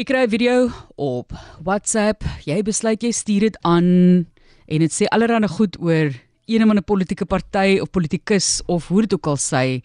[0.00, 1.28] Jy kry 'n video op
[1.60, 4.24] WhatsApp, jy besluit jy stuur dit aan
[4.64, 6.08] en dit sê allerlei goed oor
[6.48, 9.84] een of ander politieke party of politikus of hoe dit ook al sê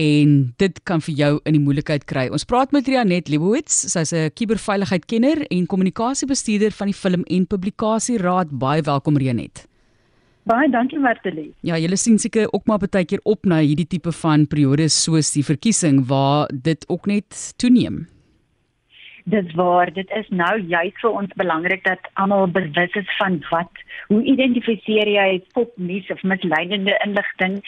[0.00, 2.30] en dit kan vir jou in die moeilikheid kry.
[2.32, 8.16] Ons praat met Rianet Lebowitz, sy's 'n kuberveiligheidkenner en kommunikasiebestuurder van die Film en Publikasie
[8.16, 8.48] Raad.
[8.48, 9.68] Baie welkom Rianet.
[10.44, 11.52] Baie dankie Martelie.
[11.60, 15.32] Ja, julle sien seker ook maar baie keer op na hierdie tipe van periodes soos
[15.32, 18.08] die verkiesing waar dit ook net toeneem.
[19.30, 23.82] Dis waar, dit is nou juist vir ons belangrik dat almal bewus is van wat
[24.08, 27.58] hoe identifiseer jy popnuus of misleidende inligting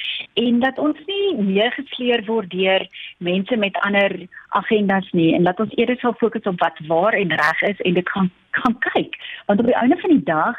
[0.42, 2.86] en dat ons nie meer gesleer word deur
[3.18, 4.16] mense met ander
[4.60, 8.00] agendas nie en dat ons eerder sal fokus op wat waar en reg is en
[8.00, 9.14] dit gaan gaan kyk.
[9.46, 10.58] Want op die einde van die dag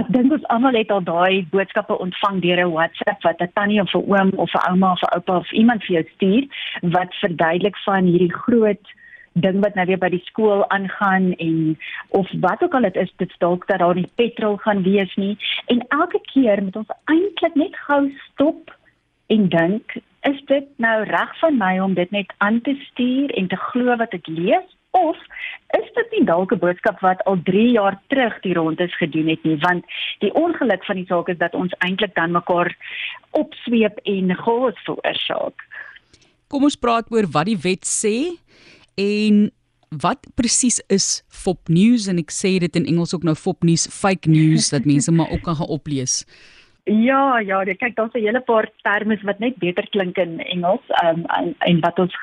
[0.00, 3.80] Ek dink ons almal het al daai boodskappe ontvang deur 'n WhatsApp wat 'n tannie
[3.82, 6.44] of 'n oom of 'n ouma of 'n oupa of iemand vir jou stuur
[6.96, 8.84] wat verduidelik van hierdie groot
[9.32, 11.78] ding wat nou weer by die skool aangaan en
[12.08, 15.36] of wat ook al dit is dit dalk dat daar nie petrol gaan wees nie.
[15.66, 18.76] En elke keer moet ons eintlik net gou stop
[19.32, 19.96] en dink
[20.28, 23.96] is dit nou reg van my om dit net aan te stuur en te glo
[23.96, 24.68] wat ek lees?
[24.92, 25.16] Of
[25.78, 29.42] is dit nie dalk 'n boodskap wat al 3 jaar terug die rondes gedoen het
[29.44, 29.56] nie?
[29.56, 29.84] Want
[30.18, 32.76] die ongeluk van die saak is dat ons eintlik dan mekaar
[33.30, 35.56] opsweep en chaos veroorsaak
[36.52, 38.36] Kom ons praat oor wat die wet sê
[38.94, 39.50] En
[40.00, 43.84] wat presies is fop news en ek sê dit in Engels ook nou fop news
[43.92, 46.22] fake news dat mense maar ook kan gaan oplees.
[46.90, 50.82] Ja, ja, jy kyk daar's 'n hele paar terme wat net beter klink in Engels
[51.04, 52.14] um, en en wat ons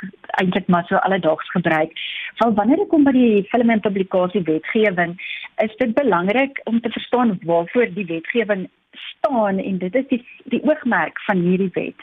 [0.41, 1.91] eintlik maar so alledaags gebruik.
[2.35, 5.15] Val wanneer dit kom by die film en publikasie wetgewing,
[5.63, 10.63] is dit belangrik om te verstaan waarvoor die wetgewing staan en dit is die die
[10.67, 11.99] oogmerk van hierdie wet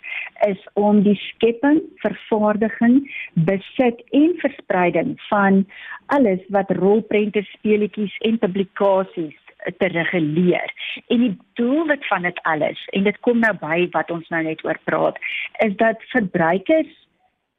[0.48, 3.02] is om die skepping, vervaardiging,
[3.34, 5.66] besit en verspreiding van
[6.06, 9.45] alles wat rolprente, speletjies en publikasies
[9.78, 10.72] te reguleer.
[11.06, 14.64] En die doelwit van dit alles en dit kom nou by wat ons nou net
[14.64, 15.18] oor praat,
[15.66, 16.94] is dat verbruikers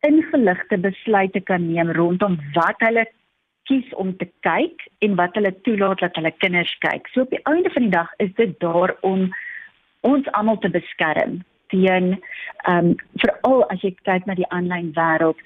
[0.06, 3.08] ingeligte besluite kan neem rondom wat hulle
[3.68, 7.10] kies om te kyk en wat hulle toelaat dat hulle kinders kyk.
[7.12, 9.28] So op die einde van die dag is dit daar om
[10.08, 11.42] ons almal te beskerm
[11.74, 12.14] teen
[12.64, 12.94] ehm um,
[13.24, 15.42] veral as jy kyk na die aanlyn wêreld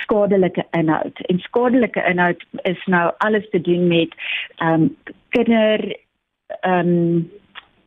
[0.00, 1.20] skadelike inhoud.
[1.28, 4.16] En skadelike inhoud is nou alles te doen met
[4.56, 4.96] ehm um,
[5.36, 5.82] kinder
[6.62, 7.30] ehm um,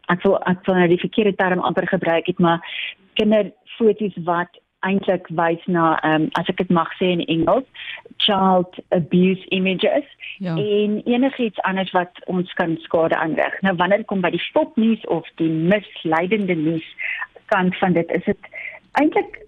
[0.08, 2.64] ek wil ek wil nou die verkeerde term amper gebruik het, maar
[3.20, 7.66] kinderfoto's wat eintlik wys na ehm um, as ek dit mag sê in Engels
[8.24, 10.56] child abuse images ja.
[10.56, 13.62] en enigiets anders wat ons kan skade aanrig.
[13.66, 16.88] Nou wanneer kom by die stopnuus of die misleidende nuus
[17.54, 18.50] kant van dit is dit
[19.02, 19.40] eintlik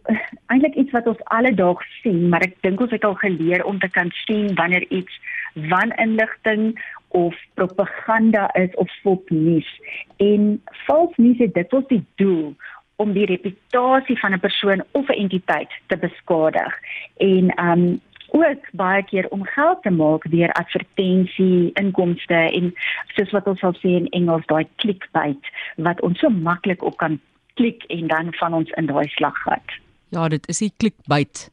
[0.47, 3.89] eintlik iets wat ons alledaags sien, maar ek dink ons het al geleer om te
[3.93, 5.21] kan sien wanneer iets
[5.69, 6.73] waninligting
[7.09, 9.69] of propaganda is of fopnuus
[10.17, 12.55] en vals nuus het wat die doel
[12.95, 16.73] om die reputasie van 'n persoon of 'n entiteit te beskadig
[17.17, 22.73] en um ook baie keer om geld te maak deur advertensie inkomste en
[23.15, 27.19] soos wat ons sal sê in Engels daai clickbait wat ons so maklik op kan
[27.53, 29.77] klik en dan van ons in daai slag gat.
[30.09, 31.49] Ja, dit is die clickbait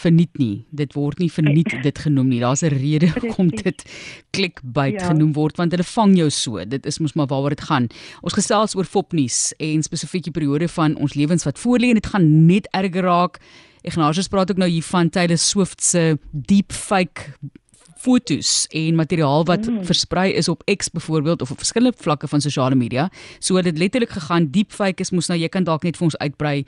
[0.00, 0.64] verniet nie.
[0.70, 2.40] Dit word nie verniet dit genoem nie.
[2.40, 3.84] Daar's 'n rede hoekom dit
[4.30, 5.08] clickbait ja.
[5.12, 6.64] genoem word want hulle vang jou so.
[6.64, 7.88] Dit is mos maar waaroor dit gaan.
[8.22, 12.06] Ons gesels oor fopnuus en spesifiek die periode van ons lewens wat voorlê en dit
[12.06, 13.40] gaan net erger raak.
[13.82, 17.32] Ignatius praat ook nou hier van Taylor Swift se deepfake
[18.00, 19.84] fotos en materiaal wat mm.
[19.84, 23.10] versprei is op X byvoorbeeld of op verskillende vlakke van sosiale media.
[23.38, 26.64] So dit letterlik gegaan deepfake is mos nou jy kan dalk net vir ons uitbrei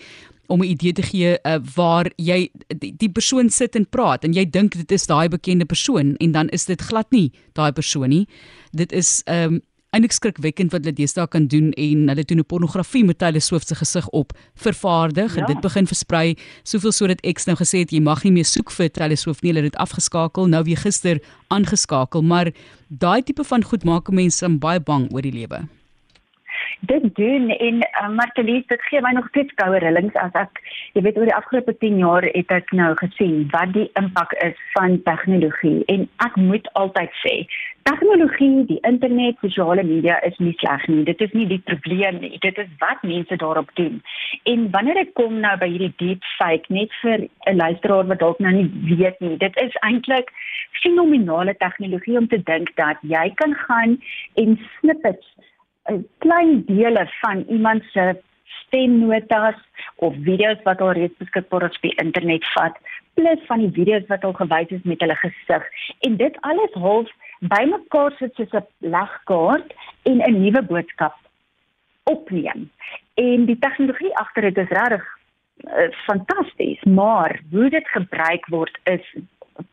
[0.52, 4.32] om 'n idee te gee uh, waar jy die, die persoon sit en praat en
[4.32, 8.08] jy dink dit is daai bekende persoon en dan is dit glad nie daai persoon
[8.08, 8.26] nie.
[8.70, 9.60] Dit is ehm um,
[9.92, 13.68] eintlik skrikwekkend wat hulle deesdae kan doen en hulle doen 'n pornografie met hulle Swift
[13.68, 15.40] se gesig op vervaardig ja.
[15.40, 18.70] en dit begin versprei soveel sodat X nou gesê het jy mag nie meer soek
[18.70, 22.52] vir Taylor Swift nie hulle het dit afgeskakel nou weer gister aangeskakel maar
[22.88, 25.68] daai tipe van goed maak mense baie bang oor die lewe
[26.90, 30.62] dit doen en uh, Martelies dit gee my nog steeds koue rillings as ek
[30.96, 34.58] jy weet oor die afgelope 10 jaar het ek nou gesien wat die impak is
[34.74, 35.84] van tegnologie.
[35.92, 37.36] En ek moet altyd sê
[37.86, 41.02] tegnologie die internet sosiale media is nie sleg nie.
[41.06, 42.36] Dit is nie die probleem nie.
[42.42, 43.98] Dit is wat mense daarop doen.
[44.50, 48.38] En wanneer ek kom nou by hierdie deep fake net vir 'n luisteraar wat dalk
[48.38, 50.30] nou nie weet nie dit is eintlik
[50.82, 53.98] fenominale tegnologie om te dink dat jy kan gaan
[54.42, 55.26] en snippets
[56.18, 59.54] klein dele van iemand se stemnotas
[59.96, 62.78] of video's wat al reeds beskikbaar is op die internet vat,
[63.14, 65.66] plus van die video's wat al gewys is met hulle gesig
[66.08, 67.10] en dit alles half
[67.52, 71.16] bymekaar sit soos 'n legkaart en 'n nuwe boodskap
[72.04, 72.70] opneem.
[73.14, 75.04] En die tegnologie agter dit is regtig
[75.64, 79.14] uh, fantasties, maar hoe dit gebruik word is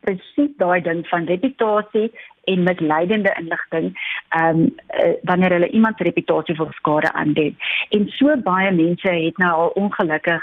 [0.00, 2.10] presies daai ding van reputasie
[2.44, 3.92] en misleidende inligting
[4.28, 7.56] ehm um, uh, wanneer hulle iemand se reputasie vir skade aandoen.
[7.90, 10.42] En so baie mense het nou al ongelukkig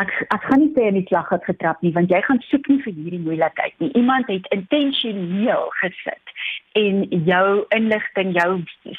[0.00, 2.68] ek ek gaan nie sê in die slag het getrap nie want jy gaan soek
[2.70, 3.90] nie vir hierdie moeilikheid nie.
[4.00, 6.32] Iemand het intentioneel gesit
[6.80, 8.50] en jou inligting, jou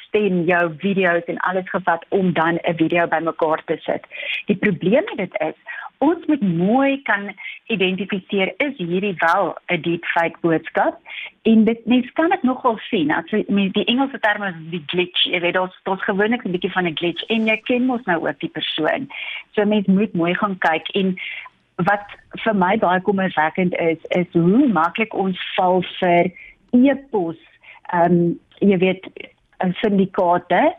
[0.06, 4.08] stem, jou video's en alles gevat om dan 'n video bymekaar te sit.
[4.48, 5.60] Die probleem met dit is
[5.98, 7.32] ons moet mooi kan
[7.66, 11.00] identifiseer is hierdie wel 'n deepfake boodskap
[11.42, 13.12] en dit mens kan dit nogal sien.
[13.12, 16.72] As jy die Engelse term is die glitch jy weet ons ons gewoonlik 'n bietjie
[16.72, 19.10] van 'n glitch en jy ken mos nou ook die persoon.
[19.54, 21.18] So mens moet mooi gaan kyk en
[21.76, 22.06] wat
[22.44, 26.32] vir my baie kommerwekkend is is hoe maklik ons val vir
[26.72, 27.38] e-pos
[27.94, 29.04] ehm um, jy weet
[29.60, 30.76] 'n syndikaate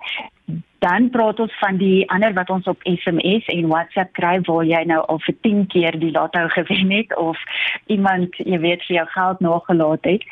[0.78, 4.82] dan praat ons van die ander wat ons op SMS en WhatsApp kry waar jy
[4.84, 7.40] nou al vir 10 keer die lotto gewen het of
[7.86, 10.24] iemand jy weet vir jou geld nagelaat het.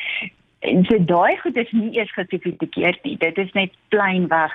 [0.64, 3.17] En so daai goed is nie eers gesofistikeerd nie.
[3.20, 4.52] Dit is net plain weg.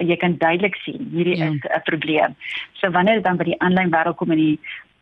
[0.00, 1.50] Jy kan duidelik sien hierdie ja.
[1.50, 2.36] is 'n probleem.
[2.72, 4.58] So wanneer dit dan by die aanlyn wêreld kom en die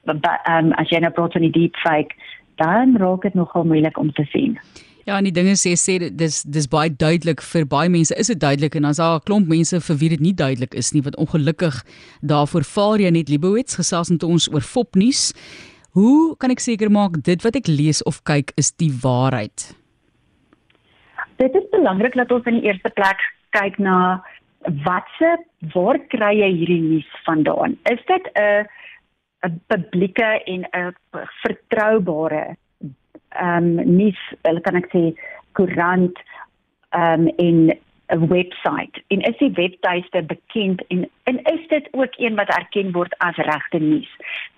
[0.07, 2.15] um, as jy nou praat van die deepfake,
[2.57, 4.59] dan raak dit nogal moeilik om te sien.
[5.09, 8.15] Ja, en die dinge sê sê dis dis baie duidelik vir baie mense.
[8.21, 10.93] Is dit duidelik en dan's daar 'n klomp mense vir wie dit nie duidelik is
[10.93, 11.83] nie wat ongelukkig
[12.21, 15.33] daarvoor vaar jy net Libowitz gesels met ons oor fopnuus.
[15.93, 19.75] Hoe kan ek seker maak dit wat ek lees of kyk is die waarheid?
[21.39, 23.19] Dit is belangrik dat ons in die eerste plek
[23.51, 24.23] kyk na
[24.85, 25.31] watse
[25.75, 27.79] waar kry jy hierdie nuus vandaan?
[27.91, 28.69] Is dit 'n
[29.49, 30.95] 'n publieke en 'n
[31.43, 32.57] vertroubare
[33.39, 35.05] ehm um, nuus, hulle kan ek sê
[35.53, 36.19] koerant
[36.91, 37.79] ehm um, en
[38.11, 38.91] 'n webwerf.
[39.09, 43.37] En is die webtuiste bekend en en is dit ook een wat erken word as
[43.37, 44.11] regte nuus?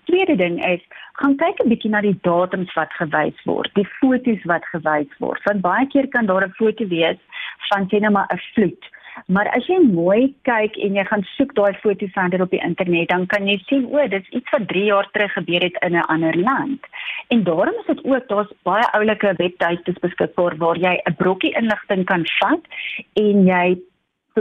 [0.03, 0.81] Tweede ding is,
[1.13, 5.43] gaan kyk 'n bietjie na die datums wat gewys word, die foto's wat gewys word.
[5.43, 7.19] Want baie keer kan daar 'n foto wees
[7.69, 8.83] van sien nou maar 'n vloed
[9.27, 13.09] Maar as jy mooi kyk en jy gaan soek daai foto's verder op die internet,
[13.09, 16.07] dan kan jy sien o, dis iets wat 3 jaar terug gebeur het in 'n
[16.15, 16.81] ander land.
[17.27, 22.05] En daarom is dit ook daar's baie oulike webtuistes beskikbaar waar jy 'n brokkie inligting
[22.05, 22.63] kan vat
[23.13, 23.77] en jy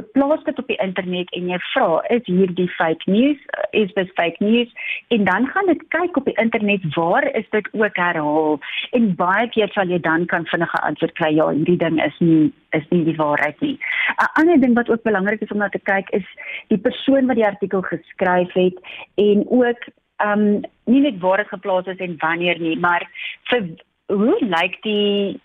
[0.01, 3.41] plaas dit op die internet en jy vra is hierdie fake news?
[3.71, 4.73] Is dit fake news?
[5.09, 8.59] En dan gaan dit kyk op die internet waar is dit ook herhaal?
[8.91, 12.53] En baie keer sal jy dan kan vinnige antwoord kry ja hierdie ding is nie
[12.73, 13.79] is nie die waarheid nie.
[14.17, 16.27] 'n ander ding wat ook belangrik is om na te kyk is
[16.69, 18.77] die persoon wat die artikel geskryf het
[19.15, 19.89] en ook
[20.25, 23.09] um nie net waar dit geplaas is en wanneer nie maar
[23.51, 23.69] vir
[24.07, 25.41] hoe lyk die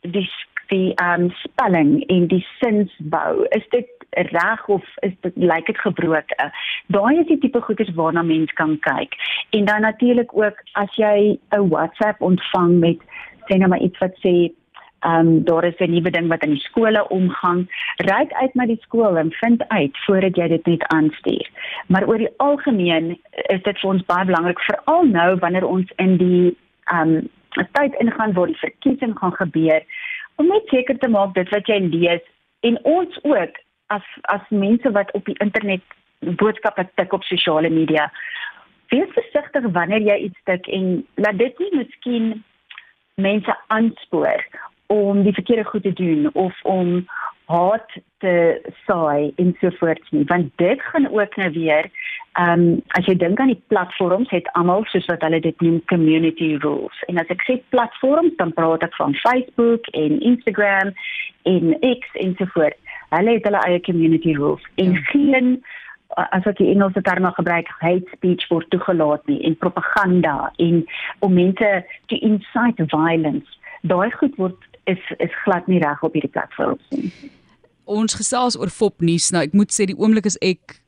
[0.00, 0.28] die
[0.68, 3.88] die um spelling en die sinsbou is dit
[4.32, 6.48] reg of is dit lyk dit gebroke
[6.86, 9.14] daai is die tipe goeders waarna mens kan kyk
[9.50, 12.98] en dan natuurlik ook as jy 'n WhatsApp ontvang met
[13.48, 14.52] sê nou maar iets wat sê
[15.02, 17.60] ehm um, daar is 'n nuwe ding wat in die skole omgang.
[17.96, 21.50] Ryk uit na die skool en vind uit voordat jy dit net aanstuur.
[21.86, 26.16] Maar oor die algemeen is dit vir ons baie belangrik veral nou wanneer ons in
[26.16, 27.28] die ehm um,
[27.72, 29.82] tyd ingaan waar die verkiesing gaan gebeur
[30.36, 32.24] om net seker te maak dit wat jy lees
[32.68, 35.82] en ons ook as as mense wat op die internet
[36.42, 38.10] boodskappe tik op sosiale media
[38.94, 42.44] wees versigtig wanneer jy iets tik en laat dit nie miskien
[43.14, 44.44] mense aanspoor
[44.92, 47.08] om die verkeerde goed te doen of om
[47.52, 48.34] haat te
[48.86, 51.90] saai en so voort nie want dit gaan ook nou weer
[52.32, 55.82] ehm um, as jy dink aan die platforms het almal soos wat hulle dit noem
[55.92, 57.02] community rules.
[57.12, 60.94] En as ek sê platforms dan praat ek van Facebook en Instagram
[61.50, 62.78] en X en so voort.
[63.12, 64.64] Hulle het hulle eie community rules.
[64.80, 65.04] En ja.
[65.10, 65.52] geen
[66.30, 70.82] as ek die Engelse terme gebruik hate speech word toegelaat nie en propaganda en
[71.20, 71.70] om mense
[72.08, 73.60] te incite violence.
[73.92, 77.12] Daai goed word is is glad nie reg op hierdie platforms nie
[77.92, 80.82] ons gesels oor fopnuus nou ek moet sê die oomblik is ek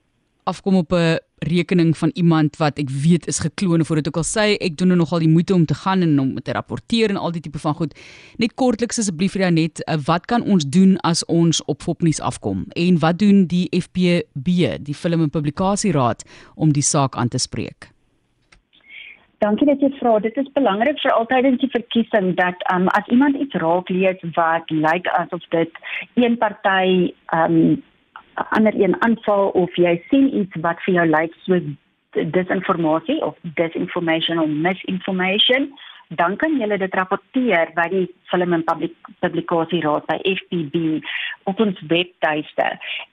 [0.44, 4.56] afkom op 'n rekening van iemand wat ek weet is gekloon voordat ek al sê
[4.60, 7.32] ek doen nou nogal die moeite om te gaan en om te rapporteer en al
[7.32, 7.94] die tipe van goed.
[8.36, 12.20] Net kortliks asseblief vir jou net eh, wat kan ons doen as ons op Fopnuus
[12.20, 14.48] afkom en wat doen die FPB,
[14.80, 17.93] die Film en Publikasieraad om die saak aan te spreek?
[19.44, 20.18] Dankie dat jy vra.
[20.24, 24.22] Dit is belangrik vir altyd in die verkiesing dat um, as iemand iets raak lees
[24.38, 25.80] wat lyk asof dit
[26.14, 27.82] een party um,
[28.56, 31.66] ander een aanval of jy sien iets wat vir jou lyk soos
[32.36, 35.68] disinformasie of disinformation of misinformation
[36.08, 41.00] dan kan jy dit rapporteer by die Film en Public Publikasie Raad by FPB
[41.48, 42.66] op ons webtuiste.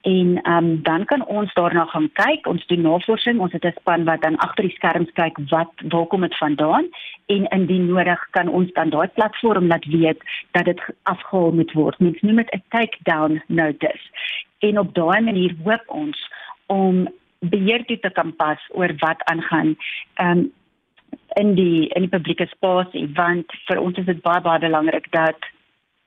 [0.08, 2.48] En um, dan kan ons daarna gaan kyk.
[2.48, 3.40] Ons doen navorsing.
[3.40, 6.90] Ons het 'n span wat dan agter die skerms kyk wat waar kom dit vandaan.
[7.26, 10.20] En indien nodig kan ons dan daai platform laat weet
[10.52, 12.00] dat dit afgehaal moet word.
[12.00, 14.06] Mens noem dit 'n take down notice.
[14.60, 16.32] En op daai manier hoop ons
[16.66, 17.08] om
[17.40, 19.76] beheer toe te kan pas oor wat aangaan.
[20.22, 20.52] Um,
[21.40, 25.52] in die in die publieke spasie want vir ons is dit baie baie belangrik dat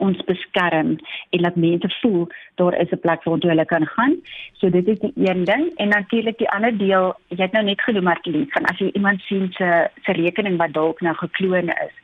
[0.02, 0.96] ons beskerm
[1.30, 2.26] en laat mense voel
[2.60, 4.14] daar is 'n plek waar hulle kan gaan.
[4.52, 7.80] So dit is die een ding en natuurlik die ander deel, jy het nou net
[7.80, 11.94] genoem Martie, van as jy iemand sien se se rekening wat dalk nou gekloon is.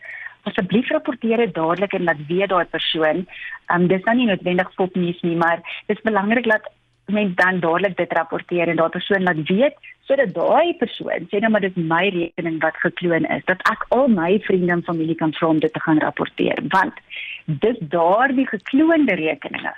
[0.43, 3.27] Asseblief rapporteer dit dadelik en laat weet daai persoon.
[3.75, 6.71] Um dis nou nie noodwendig popnuus nie, maar dit is belangrik dat
[7.07, 9.75] mens dan dadelik dit rapporteer en daardie persoon laat weet
[10.11, 13.85] sodat daai persoon sê nou maar dit is my rekening wat gekloon is dat ek
[13.97, 16.99] al my vriende en familie kan vra om dit te gaan rapporteer want
[17.67, 19.75] dis daardie gekloonde rekeninge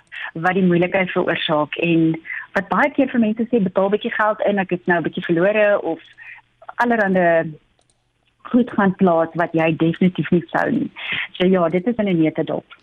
[0.47, 2.09] wat die moeilikheid veroorsaak en
[2.57, 5.07] wat baie keer vir mense sê betaal 'n bietjie geld in ek het nou 'n
[5.09, 6.01] bietjie verlore of
[6.85, 7.27] allerhande
[8.53, 10.91] goed gaan plaas wat jy definitief nie sou nie.
[11.39, 12.79] So ja, dit is in 'n nette dop.